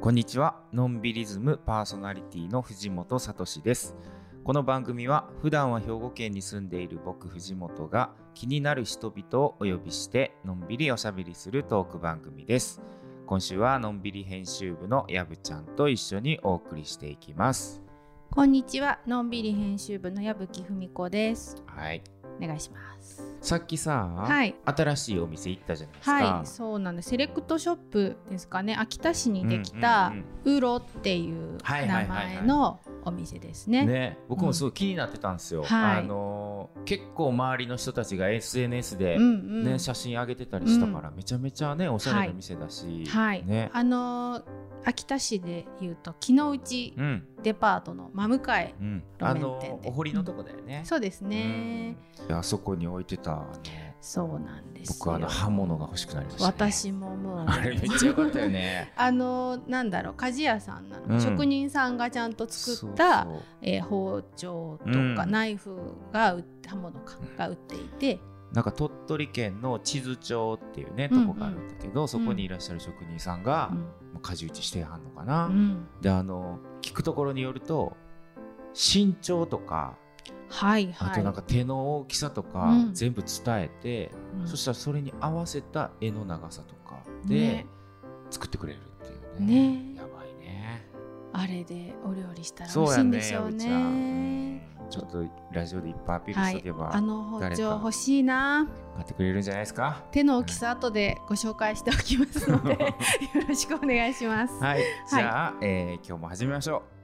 [0.00, 0.60] こんにちは。
[0.72, 3.96] のんびりズムパーソナリティの藤本聡です。
[4.44, 12.80] この番組は普段は兵庫県に住んでいる僕藤本が気になる人々をお呼びしてのんびりおしゃべりするトーク番組です。
[13.26, 17.82] 今週はのんびり編集部のやぶちゃんと一緒にお送りしていきます。
[18.30, 21.60] こんにちは、のんびり編集部の矢吹文子です。
[21.66, 22.04] はい。
[22.40, 23.27] お願いします。
[23.48, 24.54] さっきさ、はい。
[24.66, 26.12] 新しいお店行ったじゃないですか。
[26.12, 27.08] はい、そうなんです。
[27.08, 28.76] セレクトショップですかね。
[28.78, 30.12] 秋田市にできた
[30.44, 33.86] うんウロっていう名前のお店ですね。
[33.86, 35.98] ね、僕もすごい気になってたんですよ、はい。
[36.00, 39.64] あのー結構周りの人たちが SNS で、うんうん。
[39.64, 43.46] ね写真上げてたりしたから、めちゃめちゃねおしゃれな店だし、はい。
[43.46, 43.70] ね。
[43.72, 44.42] あのー
[44.84, 47.24] 秋田市でいうと木の内うん。
[47.42, 48.74] デパートの真向かい。
[48.80, 51.96] うん、あのお堀のとこだよね、そうですね。
[52.28, 52.36] うん。
[52.36, 53.37] あそこに置いてた
[54.00, 54.96] そうなんですよ。
[55.00, 57.44] 僕あの刃物が欲しくなりました、ね、私ももう。
[57.46, 58.92] あれめっちゃ良かったよね。
[58.96, 61.20] あのーなんだろう鍛冶屋さんなの、うん。
[61.20, 65.16] 職人さんがちゃんと作ったそえー包丁とうん。
[65.16, 65.76] かナイフ
[66.12, 68.20] が売って刃物かが売っていて、
[68.52, 71.28] なんか鳥取県の地図町っていうねとうんうん。
[71.28, 73.78] こがあるんだけど、そこにいらっしゃる職人さんが、うん。
[73.78, 73.84] も
[74.16, 75.86] う舵打ちしてはんのかな、うん。
[76.00, 77.96] であの聞くところによると
[78.72, 79.98] 身長とか
[80.48, 81.10] はいはい。
[81.10, 82.94] あとなんか手の大きさとかうん。
[82.94, 84.48] 全部伝えて、うん。
[84.48, 87.66] そしたらそれに合わせた絵の長さとかでね
[88.30, 89.12] 作ってくれるって
[89.42, 89.72] いうね。
[89.72, 89.94] ね。
[89.96, 90.86] やばいね。
[91.32, 94.54] あれでお料理したら美味しいんでしょううちゃん。
[94.54, 94.68] ね。
[94.90, 98.66] ちょっとラジオでいっぱいアピールはいしとけば、あの包丁欲しいな。
[98.94, 100.02] 買ってくれるんじゃないですか？
[100.12, 102.94] 手の大きさ後でご紹介しておきますのでよ
[103.46, 104.54] ろしくお願いします。
[104.54, 104.82] はい。
[105.10, 106.97] じゃあ、えー今日も始めましょさ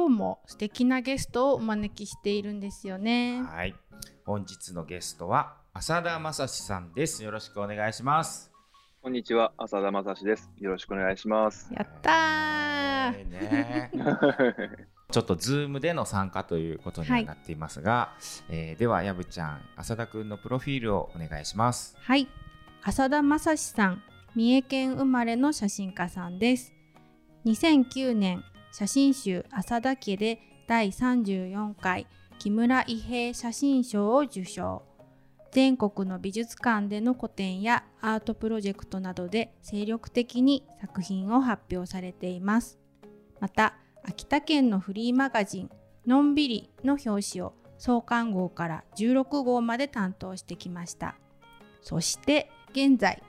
[0.00, 3.42] 今日も素敵なゲストをお招きしているんですようね。
[3.42, 3.74] はい。
[4.24, 7.22] 本日のゲストは浅田正史さんです。
[7.22, 8.50] よろしくお願いします。
[9.02, 10.50] こんにちは、浅田正史です。
[10.56, 11.70] よろしくお願いします。
[11.74, 12.14] やったー。
[12.14, 13.90] えーね。
[15.12, 18.14] ちょっとズームでの参加ということにはなっていますが、
[18.48, 21.94] えーではやぶちゃん浅田くんのプロフィールをお願いします。
[22.00, 22.26] はい。
[22.84, 24.02] 浅田政志さん
[24.34, 26.72] 三重県生まれの写真家さんです。
[27.44, 28.42] 2009年
[28.72, 32.06] 写真集浅田家で第34回
[32.38, 34.82] 木村伊兵衛写真賞を受賞。
[35.50, 42.78] 全国の美術館での個展やアートプロジェクトなどで精力的に作品を発表されています。
[43.40, 45.70] また秋田県のフリーマガジン
[46.06, 51.16] 「のんびり」の表紙を創刊号から16号まで担当してきました。
[51.82, 53.20] そして現在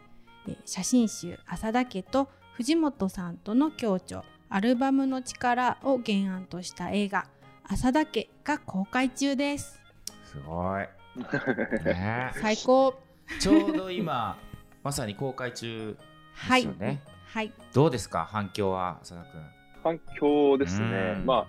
[0.66, 7.26] 写真集「浅田家」と藤本さんとの共著アルバムの力を原案とした映画
[7.64, 9.82] 「浅田家」が公開中です。
[10.26, 10.88] すごい、
[11.86, 12.94] ね、最高。
[13.40, 14.38] ちょうど今
[14.84, 15.98] まさに公開中
[16.34, 17.54] はいですよね、はい。
[17.74, 18.26] どうですか？
[18.30, 19.50] 反響は浅田くん。
[19.84, 21.16] 反響ですね。
[21.18, 21.20] う。
[21.22, 21.26] ん。
[21.26, 21.46] まあ、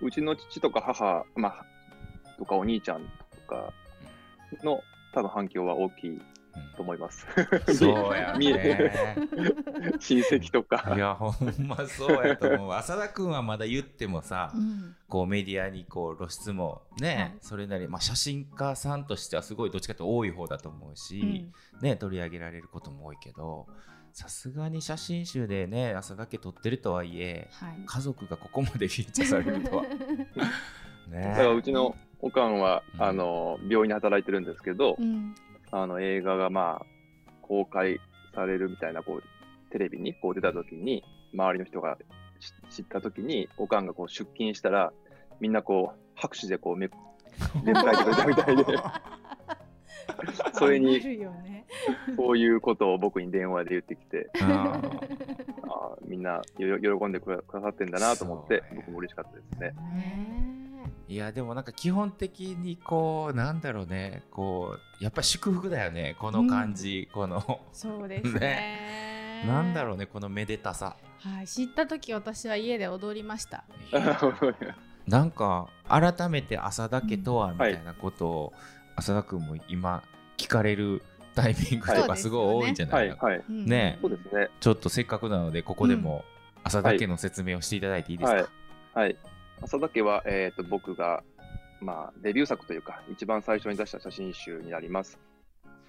[0.00, 1.64] うちの父とか母、まあ、
[2.38, 3.72] とかお兄ちゃんとか
[4.64, 4.80] の
[5.12, 6.22] 多分反響は大きい
[6.76, 7.26] と思います。
[7.76, 8.92] そうや 見ね
[9.98, 10.94] 親戚といか。
[10.96, 12.72] やほんまそうやと思う。
[12.72, 14.96] 浅田くんはまだ言ってもさ、うん。
[15.08, 17.36] こうメディアにこう露出もね、はい。
[17.40, 21.80] それなり、まあ、写真家さんとしてはすごいどっちかというと多い方だと思うし、うん。
[21.80, 23.66] ね、取り上げられることも多いけど
[24.12, 27.82] さすがに写真集でね朝だけ撮ってるとはいえはい。
[27.86, 29.84] 家族がここまでフィーチャーされるとは。
[31.08, 31.28] ね。
[31.30, 33.02] だからうちのおかんは、うん。
[33.02, 35.34] あの病院で働いてるんですけど、うん
[35.72, 36.86] あの映画がまあ
[37.42, 38.00] 公開
[38.34, 41.96] されるみたいなこうテレビにこう出た時に周りの人が
[42.70, 44.92] 知知った時におかんがこう出勤したら
[45.40, 46.88] みんなこう拍手でこうめ
[47.64, 48.64] 出迎えてくれたみたいで。
[50.54, 51.00] それに
[52.16, 55.00] そういうことを僕に電話で言ってきてうんあー
[56.04, 59.72] みんなよ喜んでくださってんだなと思って僕も嬉しかったですね。
[59.94, 60.49] ね
[61.10, 64.22] いやでもなんか基本的にこうなんだろうね。
[64.30, 66.14] こうやっぱり祝福だよね。
[66.20, 67.62] この感じ、この。
[67.72, 69.42] そうですね。
[69.44, 70.96] なんだろうねこのめでたさ。
[71.18, 71.48] はい。
[71.48, 73.64] 知った時私は家で踊りました。
[75.08, 78.52] なんか改めて浅田家とはみたいなことを
[78.94, 80.04] 浅田君も今
[80.36, 81.02] 聞かれる
[81.34, 83.98] タイミングとかすごい多いんじゃなはいい、かはい、うんね。
[84.00, 84.48] そうですね。
[84.60, 86.24] ちょっとせっかくなのでここでも
[86.62, 88.48] 浅田家の説明をしていただいていいですか、
[88.94, 89.16] はい。
[89.62, 91.22] 浅田家は、えっ、と、僕が、
[91.80, 95.18] まあ、デビュー作というか、一番最初に出した写真集になります。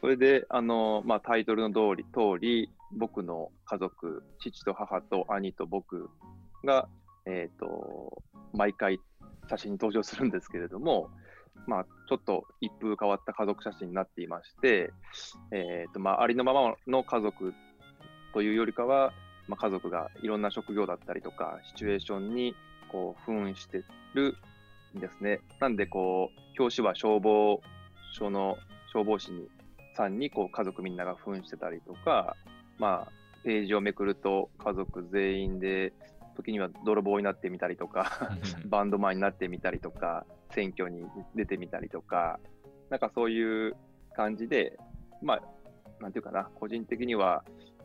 [0.02, 6.10] それで、あの、まあ、タイトルの通り、通り、僕の家族、父と母と兄と僕
[6.66, 6.90] が、
[7.26, 8.22] えっ、と、
[8.54, 9.00] 毎回
[9.50, 11.10] 写真に登場するんですけれども、
[11.68, 14.92] まあ、ちょっと一風変わった家族写真になっていまして、
[15.52, 17.54] えっ、と、まあ、ありのままの家族
[18.34, 19.14] というよりかは、
[19.48, 22.56] まあ、家族がいろんな職業だったりとか、シチュエーションに、
[22.92, 23.84] こう、扮して
[24.14, 24.36] る
[24.96, 25.40] んですね。
[25.60, 27.62] なんで、こう、表紙は消防
[28.14, 28.58] 署の
[28.92, 29.48] 消防士に
[29.96, 32.36] さんにこう家族みんなが扮してたりとか、
[32.78, 33.12] まあ、
[33.44, 35.94] ページをめくると家族全員で、
[36.36, 38.36] 時には泥棒になってみたりとか、
[38.66, 41.06] バンドマンになってみたりとか、選挙に
[41.36, 42.40] 出てみたりとか、
[42.90, 43.76] なんかそういう
[44.14, 44.78] 感じで、
[45.22, 45.42] まあ、
[46.02, 47.44] なんていうかな、個人的には、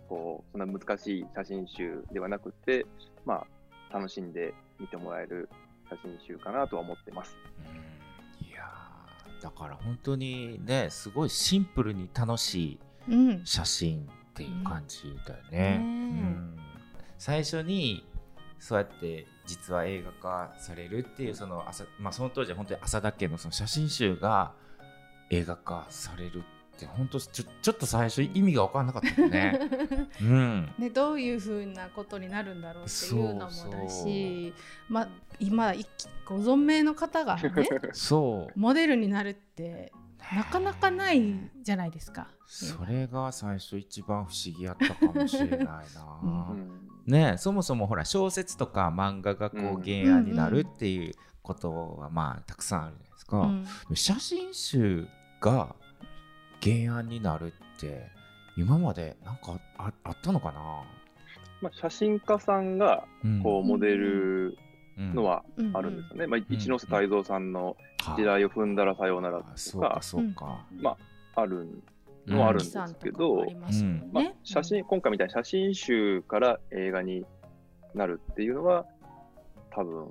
[0.08, 2.86] こう、そんな難しい写真集ではなくて、
[3.24, 3.46] まあ、
[3.92, 5.48] 楽しんで見てもらえる
[5.88, 7.36] 写真集かなとは思ってます。
[7.68, 7.72] う
[8.42, 12.78] んいやーだから本当にねすごいシンプルに楽しい
[13.08, 15.76] うん写真っていう感じだよね。
[15.80, 15.90] ううん
[16.20, 16.58] ん
[17.18, 18.04] 最初に
[18.58, 24.52] そうやって実は映画化されるっていうその朝、まあ、その当時は本当に浅田家のその写真集が
[25.30, 29.60] 映画化されるって本当ちょちょっと最初意味が分からなかったよね。
[30.20, 34.54] うん、ね、どういうふうなことになるんだろうっていうのもだし、
[34.88, 35.08] まあ、
[35.38, 35.72] 今
[36.26, 37.52] ご存命の方がね
[37.92, 39.92] そうモデルになるって
[40.34, 42.28] なかなかないじゃないですか。
[42.46, 45.82] それが最初一番不思議やったかもしれないな。
[46.22, 53.38] うんねえそもそもほら小説とか漫画がこううん原案になるっていうことはまあたくさんあるじゃないですか。
[53.38, 55.06] うん写真集
[55.40, 55.76] が
[56.62, 58.08] 原案になるって
[58.56, 60.84] 今までなんかああったのかな、
[61.60, 63.42] まあ、写真家さんがうん。
[63.42, 64.58] こうモデル
[64.98, 65.14] うん。
[65.14, 65.44] のは
[65.74, 66.26] あるんですよね。
[66.26, 67.76] まあ、一ノ瀬泰造さんの
[68.16, 70.64] 時代を踏んだらさようならあとそうかか、そうか。
[70.80, 70.96] ま
[71.34, 71.68] あ、ある
[72.26, 77.26] のはあるんですけど、まねまあ、写真、今回みたいに写真集から映画に
[77.94, 78.86] なるっていうのは、
[79.70, 80.08] 多分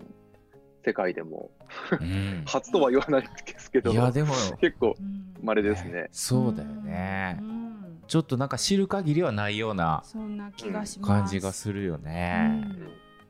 [0.86, 1.50] 世界でも。
[2.00, 2.44] うん。
[2.48, 4.34] 初とは言わないですけど、いやでも。
[4.62, 6.10] 結構うん稀ですね。
[6.12, 7.38] そうだよね。
[7.42, 7.44] う。
[7.44, 8.02] ん。
[8.08, 11.12] ちょっとなんか知る限りはないようなそんな気がします。
[11.12, 12.64] 感じがするよね。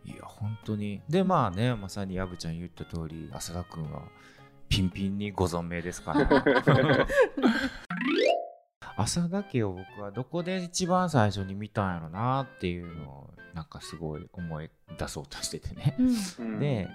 [0.06, 0.12] うん。
[0.12, 1.02] いや本当に。
[1.10, 4.04] でまあねまさにやぶちゃん言った通り浅田君は
[4.68, 6.28] ピンピンにご存命ですから
[8.97, 15.95] 浅田家を僕はどこで一番最初に見たんやろなっていうのをなんかすごい思い出そうとしててね。
[16.00, 16.15] うん。
[16.39, 16.59] うん。
[16.59, 16.88] で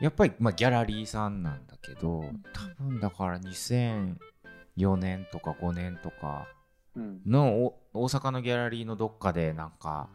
[0.00, 6.46] やっぱり、まあ、ギャラリーさんなんだけど多分だから2004年とか5年とか
[6.96, 7.20] うん。
[7.26, 10.08] のお大阪のギャラリーのどっかでなんか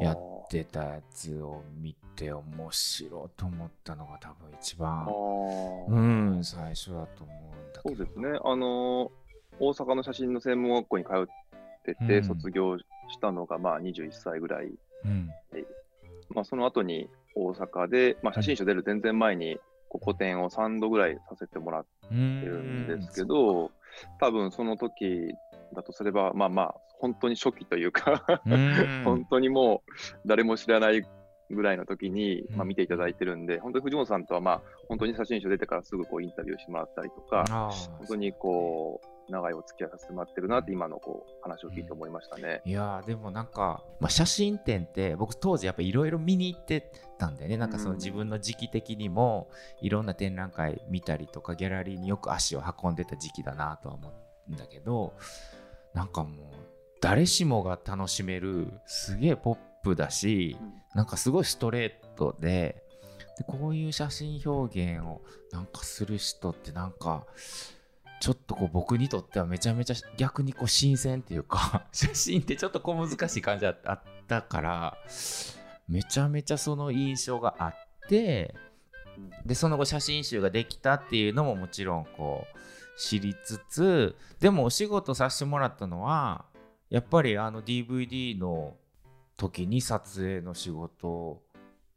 [0.00, 0.18] やっ
[0.50, 5.86] てたやつを見て面白いと思ったのが多分一あ番ー。
[5.88, 6.00] う
[6.38, 7.96] ん最初だと思うんだけど。
[7.96, 8.38] そうですね。
[8.44, 9.10] あの
[9.60, 11.26] 大阪の写真の専門学校に通っ
[11.84, 12.24] てて、うん。
[12.24, 12.84] 卒業し
[13.20, 14.70] たのがまあ21歳ぐらい。
[15.04, 15.30] うん。
[16.34, 23.72] まあ、その後に大阪で、まあ、写真集出る全然前に個展を3度ぐらいさせてもらっうてるんですけど、
[24.20, 25.34] 多分その時
[25.74, 28.74] だとすれば、まあまあ、本当に初期というか、うん。
[29.04, 29.92] 本当にもう
[30.26, 31.02] 誰も知らない
[31.50, 32.56] ぐらいの時に、うん。
[32.56, 37.44] まあ、見ていただいてるんで、本当に藤本さんとは、まあ、本当に写真集出てからすぐこうインタビューしてもらったりとか、
[37.98, 42.62] 本当にこう、長いお付き合いさせてもらってるなって、今のこう話を聞いて思いましたね。
[42.64, 47.56] いやーでもなんか、まあ、写真展って僕当時やっぱいろいろ見に行ってたんだよね。
[47.56, 47.96] なんかそのうん。
[47.96, 54.12] 自分の時期的にもいろんな展覧会見たりとかギャラリーによく足を運んでた時期だなとは思
[54.48, 55.14] うんだけど
[55.94, 56.70] なんかもう
[57.00, 60.56] 誰しもが楽しめるすげえポップだし
[60.94, 62.82] なんかすごいストレートで
[63.38, 67.26] でこういう写真表現をなんかする人ってなんか
[68.20, 74.98] ちょっとこう僕にとってはめちゃめちゃ逆にこう新鮮っていうか 写真ってちょっとこう難しい感じだあったから
[75.88, 77.74] めちゃめちゃその印象があっ
[78.08, 78.54] て
[79.46, 86.44] でその後写真集ができたっていうのももちろんこう知りつつでもお仕事させてもらったのは
[86.90, 88.76] やっぱりあの DVD の
[89.38, 91.42] 時に撮影の仕事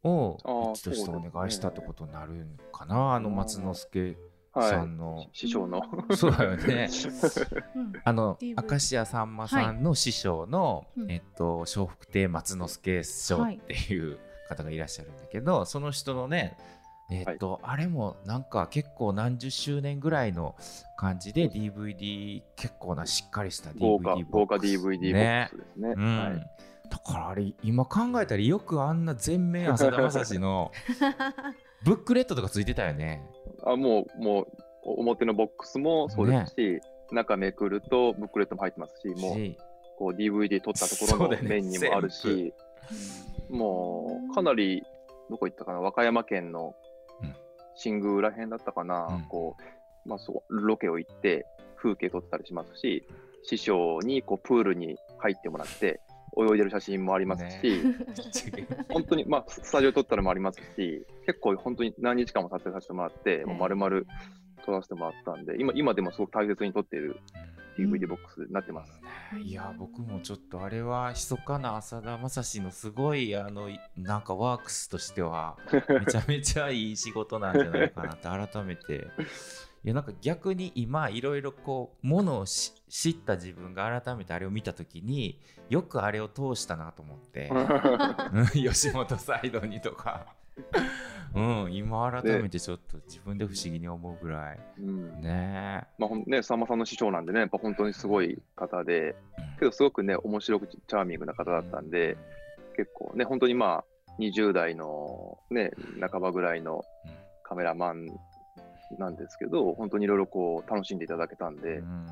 [0.02, 3.14] を一としてお願いしたってことになるんかな。
[3.14, 4.16] あの松之助
[4.62, 5.82] さはんのい。、師匠の。
[6.16, 6.88] そうだよね。
[7.74, 7.92] うん。
[8.02, 11.10] あの明石家さんまさんの師匠の、うん。
[11.10, 14.18] えっと笑福亭松之助師匠っていう
[14.48, 16.56] 方がいらっしゃるんだけど、その人のね
[17.10, 20.56] えっと、あれもなんか結構何十周年ぐらいの
[20.96, 25.94] 感じで DVD 結構なしっかりした DVD 豪華、豪華ボックス DVD ボッねクスですね。
[25.96, 26.18] うん。
[26.18, 26.50] はい。
[26.90, 30.70] だからあれ今考えたらよくあんな全面浅田政志の
[31.84, 33.22] ブックレットとかついてたよね。
[33.66, 34.46] あもう、もう、
[34.82, 36.80] 表のボックスもそうですし、
[37.10, 39.56] 中めくるとブックレットも入ってますし、もう、し。
[39.96, 42.52] こう DVD 撮ったところの面にもあるし、
[43.48, 44.82] もう、かなり
[45.30, 46.74] どこ行ったかな、和歌山県の
[47.22, 47.34] うん。
[47.76, 49.22] 新宮ら辺だったかな、うん。
[49.28, 49.56] こ
[50.04, 53.06] う、まあそう、ロケを行って、風景撮ったりしますし、
[53.42, 56.00] 師匠にこうプールに入ってもらって、
[56.36, 57.82] 泳いでる写真もありますし、
[58.90, 64.02] 本当に、まあ、スタジオ撮ったのもありますし、結構本当に何日間も撮影させてもらって、もう丸々
[64.64, 67.20] 撮らせてもらったんで、今今でもすごく大切に撮っている
[67.78, 68.92] DVD ボックスになってます。
[69.42, 75.56] いや僕もちょっとあれは密かな浅田正史のすごいあのいなんかワークスとしては
[75.88, 79.06] めちゃめちゃいい仕事なんじゃないかなって改めて。
[79.84, 87.50] いやなんか逆に今いろいろこうものをし知った自分が改めてあれを見た時によくあれを通したなと思って、
[88.32, 88.46] うん。
[88.54, 90.26] 吉本サイドにとか、
[91.34, 94.60] うん、今改めてちょっと自分で不思議に思うぐらい。
[94.78, 95.20] うん。
[95.20, 95.84] ね。
[95.98, 99.16] まあほんね、さんまさんの師匠なんでね、やっぱ本当にすごい方で、
[99.58, 102.16] けどすごくね、面白くチャーミングな方だったんで、
[102.76, 103.84] 結構ね、本当にまあ、
[104.20, 106.84] 20代のね、半ばぐらいの
[107.42, 108.06] カメラマン
[109.00, 112.06] なんですけど、本当にいろいろこう、楽しんでいただけたんで、うん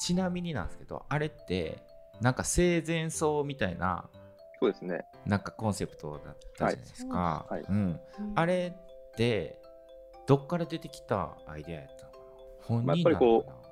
[0.00, 1.78] ちなみになんですけどあれって
[2.20, 4.08] なんか生前葬みたいな
[4.60, 5.06] そうですね。
[5.24, 7.54] なんかコンセプトだったじゃないですか、はい。
[7.54, 7.64] はい。
[7.68, 8.00] うん、
[8.34, 9.58] あれって
[10.26, 12.10] どっから出てきたアイデアやったの？
[12.10, 12.20] かな
[12.66, 13.68] 本まあ人やっぱりこなのか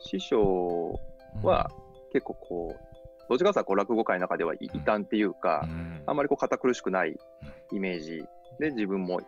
[0.00, 1.00] 師匠
[1.42, 1.70] なは
[2.12, 2.80] 結構こう、
[3.28, 6.02] どっちかというとこう落語界の中では異端っていうか、うん。
[6.06, 7.18] あんまりこう堅苦しくない
[7.72, 8.24] イメージ。
[8.58, 9.20] で自分も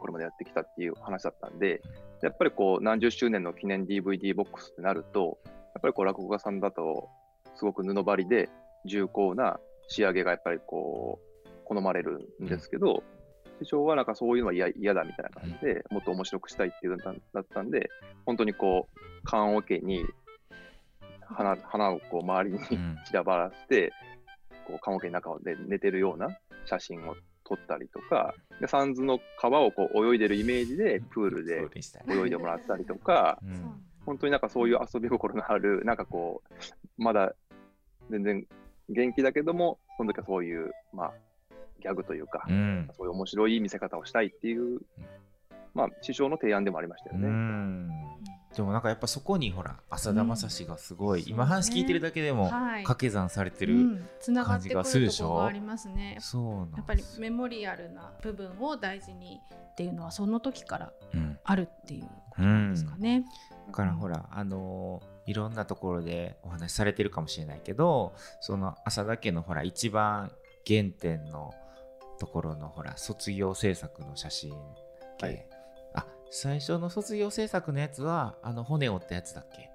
[0.00, 1.80] これまでやってきたっていう話だったんで、
[2.20, 5.38] やっぱりこう何十周年の記念 DVD ボックスってなると、
[5.82, 7.08] ぱりこう落語家さんだと
[7.54, 8.48] すごく布張りで
[8.86, 9.58] 重厚な
[9.88, 13.02] 仕上げがやっぱりこう好まれるんですけど、
[13.60, 17.88] 師匠はなんかそういうのは嫌嫌だみたいな感じで、もっと面白くしたいっていうのだったんで、
[18.26, 20.04] 本当にこう、棺桶に
[21.20, 22.98] 花花をこう周りにうん。
[23.06, 23.92] 散らばらせて、
[24.66, 37.34] こう、棺桶の中で寝てるような写真を撮ったりとか、で、サンズの川をこう泳いでるイメージで、プールそで泳いでもらったりとか、うん本当になんかそういう遊び心のある、 なんかこう、まだ
[38.10, 38.46] 全然
[38.88, 41.12] 元気だけども、その時はそういう、まあ、
[41.80, 42.88] ギャグというか、うん。
[42.96, 44.80] そういう面白い見せ方をしたいっていう、
[45.74, 47.28] まあ、師匠の提案でもありましたようね。
[47.28, 47.88] ん。
[48.54, 51.28] でもなんかやっぱそこにほら浅田正史がすごい、うん。
[51.30, 52.82] 今話聞いてるだけでもはい。
[52.82, 55.24] 掛け算されてる、うん、つながってくる感じがするでしょ？
[55.24, 56.18] ところがありますね。
[56.20, 59.40] そうやっぱりメモリアルな部分を大事に
[59.72, 61.38] っていうのはその時からうん。
[61.42, 63.24] あるっていうことなんですかね。
[63.66, 70.32] だからほら、あのーいろんなところでお話しされてるかもしれないけどその浅田家のほら一番
[70.66, 71.54] 原点の
[72.18, 74.52] ところのほら卒業制作の写真
[75.18, 75.46] け、はい。
[75.94, 79.70] あ最初の卒業制作のやつはあの骨折ったやつだっけ？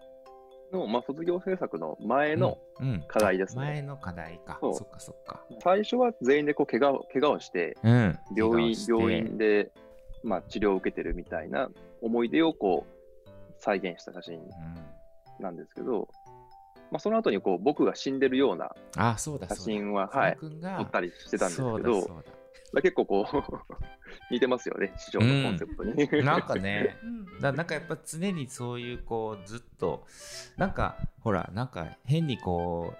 [0.72, 3.04] の、まあ、卒業制作の前の、うんうん。
[3.08, 3.62] 課題ですね。
[3.62, 4.60] あ前の課題か。
[4.62, 5.46] そっかそっか。
[5.64, 8.20] 最初は全員でこう怪我を怪我をして、うん。
[8.36, 8.92] 病院怪我をして。
[8.92, 9.72] 病院で、
[10.24, 11.70] まあ、治療を受けてるみたいな
[12.01, 14.44] 思い出をこう再現した写真うん
[15.39, 16.08] なんですけど、
[16.92, 20.48] まあ、その後にこう僕が死んでるようなあそうだ写真は、はい、撮
[20.84, 22.24] ったりしてたんですけど、
[22.82, 23.38] 結構こう
[24.32, 26.08] 似てますよね、市場のコンセプトに。
[26.08, 27.39] だなんかねうん。
[27.39, 30.06] だなんかやっぱ常にそういうこうずっと
[30.58, 32.94] なんかほらなんか変にこ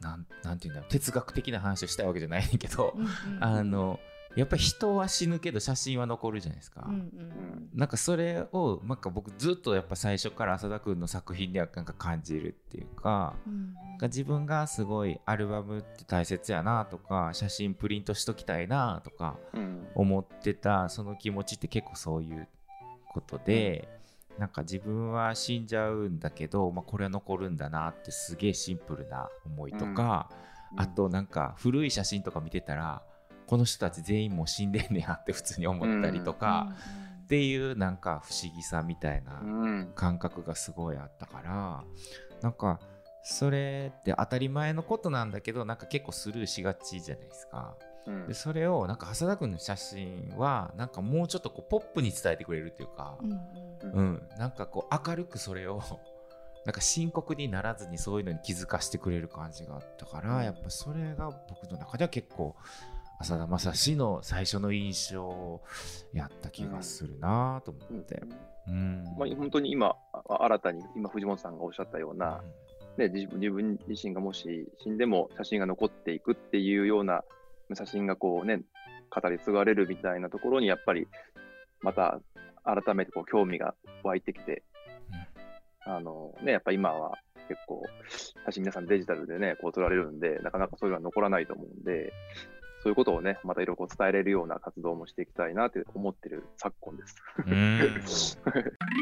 [0.00, 3.44] うなんなんていうんだろう哲学的な話をしたいわけじゃないけど、うんうん。
[3.44, 4.00] あの
[4.36, 6.84] やっぱり人は死ぬけど写真は残るじゃないですか。
[6.86, 7.68] うんうんうん。
[7.74, 19.86] なんかそれをなんか僕ずっとやっぱ最初から浅田君の作品ではなんか感じるっていうかうんか自分がすごいアルバムって大切やなとか写真プリントしときたいなとかうん。
[19.94, 22.46] 思ってたその気持ちって結構そういう
[23.08, 23.88] ことで、
[24.38, 30.28] なんか自分は死んじゃうんだけど、まあ、これは残るんだなってすげえシンプルな思いとか、
[30.76, 33.02] あとなんか古い写真とか見てたら
[33.46, 36.68] この人たち全員もう死んでんねやって 普通に思ったりとか、
[37.24, 39.92] っていうなんか不思議さみたいなうん。
[39.94, 41.84] 感覚がすごいあったから
[42.40, 42.78] なんか
[43.24, 47.74] それって当たり前のことなんだけどなんか結構スルーしがちじゃないですか。
[48.06, 48.28] うん。
[48.28, 54.28] でそれをなんか浅田君の写真はなんかもうちょっとこうポップに伝えてくれるっていうかう、んうん。
[54.38, 55.82] なんかこう明るくそれを
[56.64, 62.54] なんか深刻にならずにそういうのに気づかせてくれる感じがあったからやっぱそれが僕の中では結構
[63.18, 65.60] 浅田正史の最初の印象
[66.12, 68.22] やった気がするなと思って。
[68.68, 69.04] うん。
[69.18, 72.42] まあ、本当に今、あ新たに今、藤本さんがおっしゃったような、
[72.98, 77.24] ね、自分自分自身がもし死んでも写真が残っていくっていうような
[77.74, 78.62] 写真がこうね、
[79.10, 81.06] 語り継がれるみたいなところに、やっぱり
[81.80, 82.20] また
[82.64, 84.62] 改めてこう興味が湧いてきて、
[85.84, 87.18] あのね、やっぱ今は
[87.48, 87.82] 結構、
[88.44, 92.12] 写真皆さんデジタルでね、こう撮られるんで、なかなかそういうのは残らないと思うんで、
[92.86, 97.16] そういうことをね、またいろいろ伝えれるような活動もしていきたいなって思ってる昨今です。
[97.44, 98.00] うん。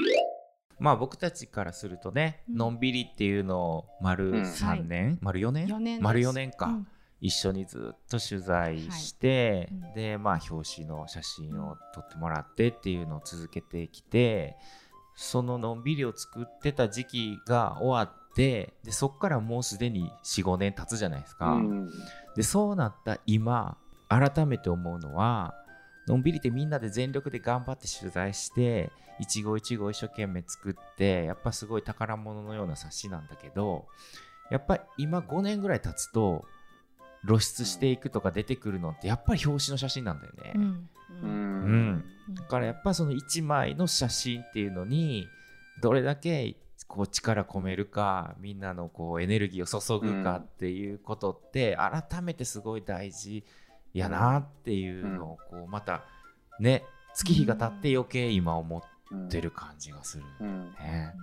[0.80, 2.56] まあ僕たちからするとね、うん。
[2.56, 6.88] のんびりっていうのを丸うん3年、丸4年？4年丸4年か、うん。
[7.20, 9.78] 一緒にずっと取材して、はい。
[9.88, 9.92] うん。
[9.92, 14.56] でまあ表紙の写真を撮ってもらってっていうのを続けてきて
[15.14, 21.52] そののんびりを作ってた時期が終わってでそっからもうすでに45年経つじゃないですか。
[21.52, 21.90] うん
[22.34, 23.76] でそうなった今
[24.08, 25.54] 改めて思うのは
[26.08, 33.86] のんびりってみんなで全力で頑張って取材して一期一会一生懸命作ってやっぱすごい宝物のような冊子なんだけど
[34.50, 36.44] やっぱり今5年ぐらい経つと
[37.26, 40.52] 露出していくとか出てくるのってやっぱり表紙の写真なんだよね。
[40.56, 45.28] うんううんんだからやっぱその1枚の写真っていうのに
[45.80, 53.44] どれだけこう力込めるかみんなのこうエネルギーを注ぐかっていうことって改めてすごい大事
[53.92, 56.04] やなっていうのをこうまた
[56.60, 60.72] ね月日が経って余計今思ってる感じがするうん。
[60.78, 61.14] ね。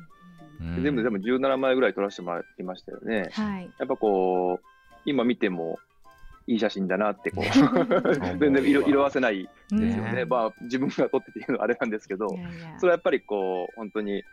[0.76, 3.30] で全部でも17枚ぐらい撮らせてもらいましたよね。
[3.32, 3.70] はい。
[3.80, 4.66] やっぱこう、
[5.06, 5.80] 今見ても
[6.46, 7.52] いい写真だなってこう、ね。
[8.40, 10.14] 全然色色あせないですよね。
[10.14, 10.26] ね。
[10.26, 12.28] まあ自分が撮ってて言うのはあれなんですけど。
[12.28, 12.80] い、やいや。
[12.80, 14.24] それはやっぱりこう、本当に、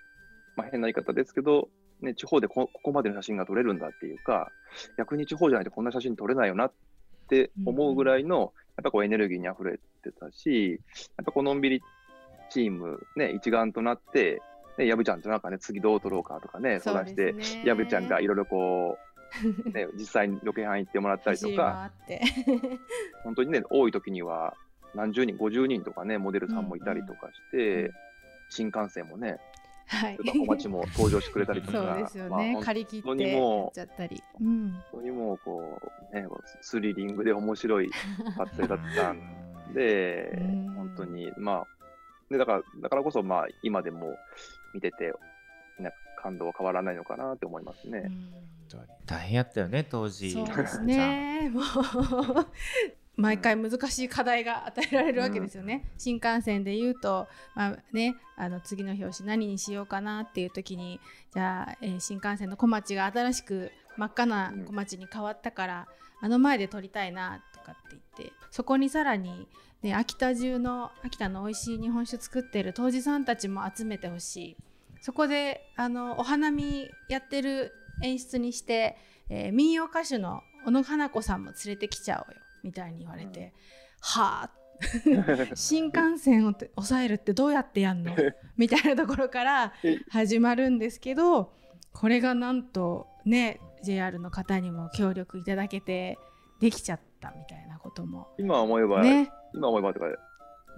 [0.59, 1.69] まあ、変な言い方ですけど、
[2.01, 4.51] ね、地方でこここまでの写真が撮れるんだっていうか、
[4.99, 6.73] 逆に地方じゃないとこんな写真撮れないよなっ
[7.29, 10.81] て思うぐらいの、やっぱこうエネルギーに溢れてたし、
[11.17, 11.81] やっぱこうのんびり
[12.51, 14.43] チーム、ね、一丸となって、
[14.79, 18.99] ね、やぶちゃんとなんかね、次どう撮ろうかとかね、相談して、やぶちゃんがいろいろこ
[19.67, 21.93] う、ね、 実際にロケハン行ってもらったりとか、
[23.23, 24.57] 本当にね、多い時には
[24.97, 27.93] 何十人、50人とかね、モデルさんもいたりとかして、うん。
[28.51, 29.39] 新幹線もね、
[29.89, 30.17] はい。
[30.17, 35.63] ちょっとお待ちも登場してくれたりとか、そうですよね、まあり切ってちゃったり、うん、当にもうこ
[36.13, 36.27] う、ね、
[36.61, 37.91] スリリングで面白い
[38.37, 41.67] 撮影だったんで うん、本当に、まあ、
[42.31, 44.17] でだからだからこそ、まあ、今でも
[44.75, 45.13] 見てて、
[45.79, 48.03] ね、感動は変わらないのかなって思いますね。
[48.05, 48.33] うん。
[49.07, 50.33] 大変やったよね当時。
[50.33, 51.51] そうですね。
[51.51, 51.65] もう
[53.19, 57.27] 毎回難しい課題が与えられるわけですよね、新幹線で言うと、
[57.57, 61.01] まあね、あの次の表紙何にしようかなっていう時に
[61.35, 65.89] じゃあ、えー新幹線の小町が新しく真っ赤な小町に変わったから、
[66.21, 69.49] あの前で撮りたいなとかって言ってそこにさらに、
[69.83, 74.57] ね、秋田中の秋田の美味しい日本酒作ってる杜氏さんたちも集めてほしい。
[75.01, 78.97] そこであのお花見やってる演出にして、
[79.29, 82.41] えー民謡歌手の小野花子さんも連れてきちゃおうよ。
[82.63, 83.53] みたいに言われて、
[84.01, 84.51] はあ？
[85.55, 88.15] 新幹線をて抑えるってどうやってやんの？
[88.57, 89.73] みたいなところから
[90.11, 91.53] 始まるんですけど
[91.93, 96.17] これがなんとね JR の方にも協力いただけて
[96.61, 98.29] できちゃったみたいなことも。
[98.39, 100.17] 今思えば、ね、今思えばとか、うん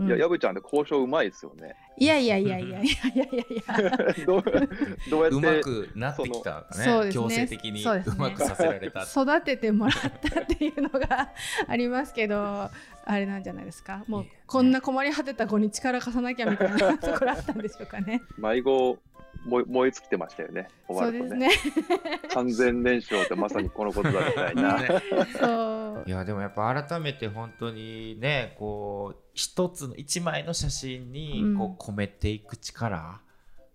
[0.06, 1.76] いや、やぶちゃんで交渉うまいですよね。
[1.98, 4.14] いやいやいやいや いやいやいや。
[4.26, 4.44] どう
[5.10, 7.04] どうやってうまくなってきたね。
[7.06, 7.12] ね。
[7.12, 9.94] 強制的にうまくさせられた、ね、育ててもらっ
[10.32, 11.30] たっていうのが
[11.66, 12.70] ありますけど
[13.04, 14.04] あれなんじゃないですか。
[14.08, 18.22] もうこんな困り果てた子に力貸さなきゃみたいなところあったんでしょうかね。
[18.38, 18.98] 迷子
[19.44, 21.48] 燃え燃え尽きてましたよね、終わそうでするとね。
[21.48, 21.55] ね。
[22.35, 24.79] 完全燃焼ってまさにこのことだみたいな。
[24.81, 24.88] ね。
[25.38, 26.05] そう。
[26.07, 31.57] いやでもやっぱ改めて本当にねこう一つの一枚の写真にうん。
[31.57, 33.20] こう込めていく力、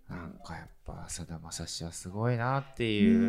[0.09, 3.19] なんかやっぱさだまさしはすごいなってういう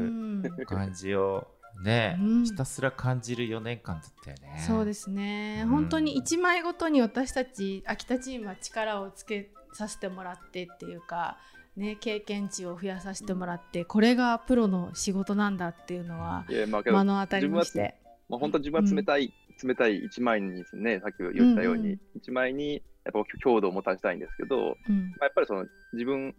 [0.40, 0.42] ん。
[0.66, 1.48] 感じを
[1.82, 2.44] ね、うん。
[2.44, 4.62] ひたすら感じる4年間だったよね。
[4.66, 5.68] そうですね、うん。
[5.70, 11.38] 本当に1枚ごとに私たち秋田チームは力をつけさせてもらってっていうか、
[11.76, 17.94] ね、経験値を増やさせてもらってこれがプロの仕事なんだっていうのは目の当たりにして。
[18.28, 25.10] まあ、本当自分は冷たい、冷たい一枚にですね、さっき言ったように、うんうん一枚にやっぱ強度を持たせたいんですけど、うん。
[25.10, 26.34] まあ、やっぱりその自分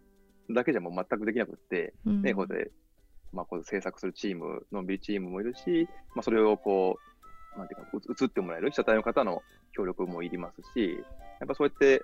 [0.50, 2.22] だけじゃもう全くできなくって、うん。
[2.22, 2.70] ね、ここで、
[3.32, 6.98] まあ、こう制作するチーム、のんびりチームもいるし、まあ、それをこ
[7.56, 10.98] う、なんていうか、う映ってもらえる被写体の方の協力もいりますし、
[11.40, 12.02] やっぱそうやって、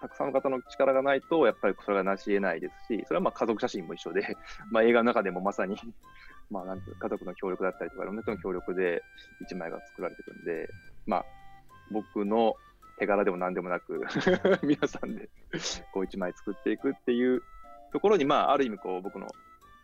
[0.00, 4.36] たくさんの方の力がないと、やっぱりそれがなし得ないですし、それはまあ家族写真も一緒で、
[4.70, 5.76] まあ映画の中でもまさに、
[6.50, 9.02] まあなんて家族の協力だったりとか、いろんな人の協力で
[9.40, 10.68] 一枚が作られていくんで、
[11.06, 11.24] まあ
[11.90, 12.54] 僕の
[12.98, 14.00] 手柄でも何でもなく、
[14.62, 15.28] 皆さんで
[15.92, 17.42] こう一枚作っていくっていう
[17.92, 19.26] ところに、まあある意味こう僕の、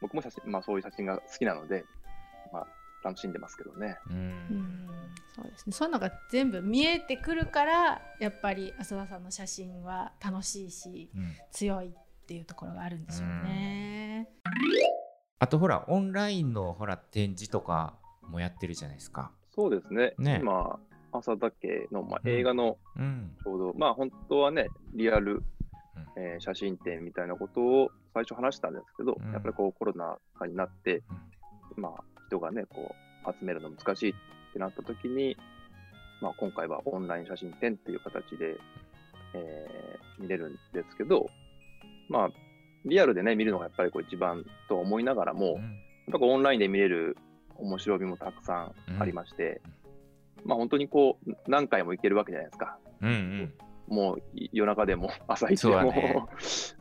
[0.00, 1.84] 僕も写真、まあそういう写真が好きなので、
[2.52, 2.66] まあ
[3.04, 3.98] 楽しんでますけどね。
[4.10, 4.88] うんうん
[5.34, 5.72] そうですね。
[5.72, 11.32] そういうのが全部見えてくるからやっぱり浅田さんの写真は楽しいしうん。
[11.50, 11.92] 強いっ
[12.26, 14.28] ていうところがあるんでしょうね。
[15.38, 17.94] あとほらオンラインのほら展示とか
[18.28, 19.32] もやってるじゃないですか。
[19.54, 20.14] そうですね。
[20.18, 20.38] ね。
[20.40, 20.78] 今、
[21.12, 23.36] 浅田家の、まあ、映画のうん。
[23.42, 25.42] ちょうど、まあ本当はね、リアル、うん。
[26.16, 29.32] えー写真展みたいなことを最初話したんですけど、うん。
[29.32, 31.02] やっぱりこうコロナ禍になって、
[31.76, 32.94] まあ人がね、こ
[33.26, 34.14] う集めるの難しいっ
[34.52, 35.36] てなった時に、
[36.20, 38.56] まあ今回はオンライン写真展っていう形で、
[39.34, 41.26] えー見れるんですけど、
[42.08, 42.30] まあ
[42.84, 45.62] リアルでね、見るのがやっぱりこう一番と思いながらも、うん。
[46.08, 47.16] やっぱオンラインで見れる
[47.56, 49.60] 面白みもたくさんありまして、
[50.44, 52.78] まあ本当にこう何回も行けるわけじゃないですか。
[53.00, 53.52] うんうん。
[53.88, 56.26] もうい夜中でも 朝一でも、だね。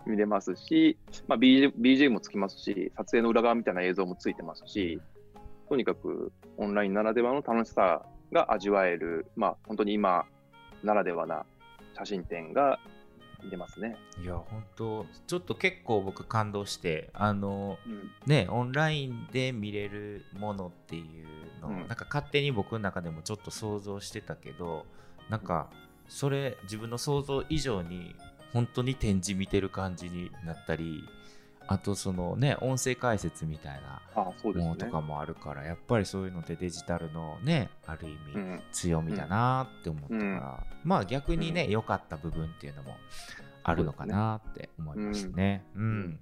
[0.05, 4.99] 見れますし、まあ、BG BGM もつきますし、撮影の裏側みたいな映像もついてますし、
[5.71, 10.25] とにかくオンラインならではの楽しさが味わえる、まあ本当に今
[10.83, 11.45] ならではな
[11.95, 12.77] 写真展が
[13.41, 13.95] 見れますね。
[14.21, 24.85] いや本当ちょっと結構僕感動してあのうんねオンラインで見れるものっていうのを、うんなんか勝手に僕の中でもちょっと想像してたけど
[25.29, 25.69] なんか
[26.09, 28.13] それ自分の想像以上に
[28.51, 31.01] 本当に展示見てる感じになったり
[31.67, 34.63] あとそのね音声解説みたいなああそうですね。
[34.65, 38.61] ものとかもあるから、やっぱりそういうのでデジタルのねある意味、うん。
[38.71, 40.89] 強みだなって思ったから、うん。
[40.89, 42.95] まあ逆にね良、かった部分っていうのも
[43.63, 45.63] あるのかなって思いましたね。
[45.75, 46.19] うん。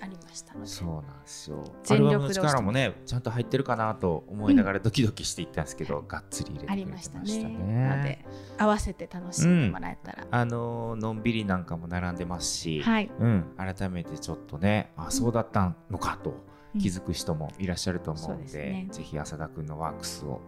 [0.00, 1.64] ありましたので、そうなんですよ。
[1.66, 7.58] ア全ルバムの力もね、ちゃんと入ってるかなと思いながらドキドキしていったんですけど、がっつり入れてましりましたたね。
[7.58, 7.88] ね。
[7.88, 8.24] なので
[8.58, 20.40] 合わせて楽しんでもらえたら、あのーのんびりなんかも並んでますし、はい、うん、改めてちょっとね、あ、そうだったのかとうん気づく人もいらっしゃると思うので、ねぜひ浅田くんのワークスを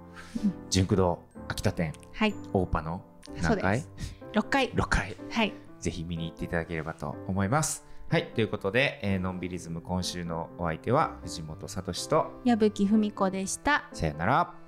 [0.42, 3.02] うん、純駆動秋田店、はい、オーパの
[3.34, 4.14] 何回そうです。
[4.34, 5.16] 6回、?6 回。
[5.30, 5.52] はい、
[5.84, 7.84] ぜひ見に行っていただければと思います。
[8.08, 13.84] はい、ということで、えーのんびりズム今週のお相手は藤本聡と矢吹文子でした。
[13.92, 14.63] さよなら。